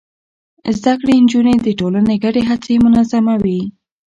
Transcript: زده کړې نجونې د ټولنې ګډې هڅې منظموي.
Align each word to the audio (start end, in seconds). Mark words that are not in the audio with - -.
زده 0.79 0.93
کړې 0.99 1.15
نجونې 1.23 1.55
د 1.61 1.67
ټولنې 1.79 2.15
ګډې 2.23 2.43
هڅې 2.49 2.73
منظموي. 2.85 3.61